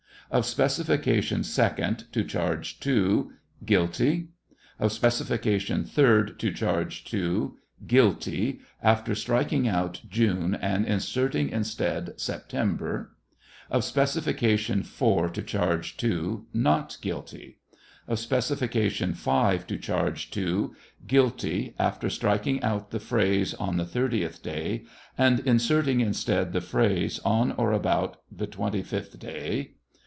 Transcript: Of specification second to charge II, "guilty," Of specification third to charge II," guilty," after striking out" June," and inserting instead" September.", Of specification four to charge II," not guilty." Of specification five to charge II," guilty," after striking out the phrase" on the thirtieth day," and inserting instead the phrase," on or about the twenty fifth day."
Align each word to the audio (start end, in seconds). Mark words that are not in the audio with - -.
Of 0.29 0.45
specification 0.45 1.43
second 1.43 2.05
to 2.13 2.23
charge 2.23 2.77
II, 2.87 3.25
"guilty," 3.65 4.29
Of 4.79 4.93
specification 4.93 5.83
third 5.83 6.39
to 6.39 6.53
charge 6.53 7.13
II," 7.13 7.49
guilty," 7.85 8.61
after 8.81 9.13
striking 9.13 9.67
out" 9.67 9.99
June," 10.09 10.55
and 10.55 10.85
inserting 10.85 11.49
instead" 11.49 12.13
September.", 12.31 13.11
Of 13.69 13.83
specification 13.83 14.83
four 14.83 15.27
to 15.27 15.41
charge 15.43 16.01
II," 16.01 16.43
not 16.53 16.97
guilty." 17.01 17.57
Of 18.07 18.17
specification 18.17 19.13
five 19.13 19.67
to 19.67 19.77
charge 19.77 20.31
II," 20.37 20.69
guilty," 21.09 21.75
after 21.77 22.09
striking 22.09 22.63
out 22.63 22.91
the 22.91 23.01
phrase" 23.01 23.53
on 23.55 23.75
the 23.75 23.85
thirtieth 23.85 24.41
day," 24.41 24.85
and 25.17 25.41
inserting 25.41 25.99
instead 25.99 26.53
the 26.53 26.61
phrase," 26.61 27.19
on 27.35 27.51
or 27.51 27.73
about 27.73 28.21
the 28.31 28.47
twenty 28.47 28.81
fifth 28.81 29.19
day." 29.19 29.71